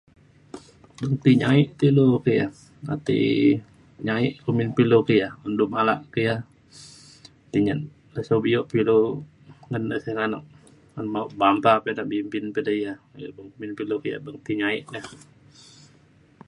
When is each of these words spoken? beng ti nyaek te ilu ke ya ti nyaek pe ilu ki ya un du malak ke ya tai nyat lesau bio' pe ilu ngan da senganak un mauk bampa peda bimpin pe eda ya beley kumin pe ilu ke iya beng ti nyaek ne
beng 0.99 1.15
ti 1.23 1.31
nyaek 1.41 1.67
te 1.79 1.85
ilu 1.91 2.07
ke 2.25 2.31
ya 2.41 2.47
ti 3.07 3.17
nyaek 4.07 4.33
pe 4.75 4.81
ilu 4.85 4.97
ki 5.07 5.15
ya 5.23 5.29
un 5.45 5.53
du 5.57 5.65
malak 5.73 5.99
ke 6.13 6.19
ya 6.29 6.35
tai 7.49 7.61
nyat 7.65 7.79
lesau 8.13 8.39
bio' 8.45 8.67
pe 8.69 8.75
ilu 8.83 8.97
ngan 9.69 9.83
da 9.89 9.97
senganak 10.03 10.43
un 10.99 11.07
mauk 11.13 11.29
bampa 11.39 11.71
peda 11.83 12.03
bimpin 12.11 12.45
pe 12.55 12.59
eda 12.63 12.73
ya 12.85 12.93
beley 13.11 13.31
kumin 13.35 13.71
pe 13.77 13.81
ilu 13.85 13.95
ke 14.01 14.07
iya 14.09 14.23
beng 14.25 14.37
ti 14.45 14.53
nyaek 14.61 14.85
ne 14.93 14.99